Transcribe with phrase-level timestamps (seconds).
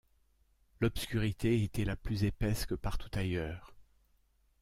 [0.79, 3.75] L’obscurité était là plus épaisse que partout ailleurs.